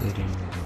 Derin 0.00 0.59